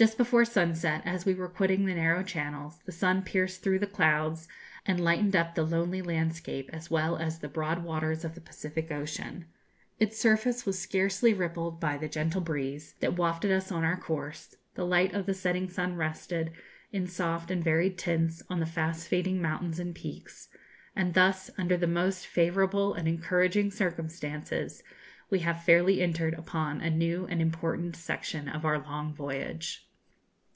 [0.00, 3.86] Just before sunset, as we were quitting the narrow channels, the sun pierced through the
[3.86, 4.48] clouds
[4.86, 8.90] and lightened up the lonely landscape as well as the broad waters of the Pacific
[8.90, 9.44] Ocean.
[9.98, 14.56] Its surface was scarcely rippled by the gentle breeze that wafted us on our course;
[14.74, 16.50] the light of the setting sun rested,
[16.90, 20.48] in soft and varied tints, on the fast fading mountains and peaks;
[20.96, 24.82] and thus, under the most favourable and encouraging circumstances,
[25.28, 29.86] we have fairly entered upon a new and important section of our long voyage.